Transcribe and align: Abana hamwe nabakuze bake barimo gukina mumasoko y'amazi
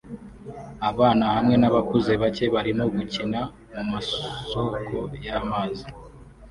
Abana 0.89 1.23
hamwe 1.33 1.55
nabakuze 1.57 2.11
bake 2.21 2.45
barimo 2.53 2.83
gukina 2.95 3.39
mumasoko 3.73 4.95
y'amazi 5.25 5.85